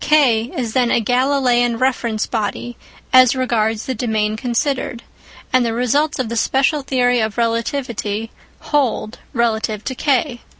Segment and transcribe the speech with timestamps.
[0.03, 2.75] K is then a Galileian reference body
[3.13, 5.03] as regards the domain considered,
[5.53, 10.41] and the results of the special theory of relativity hold relative to K.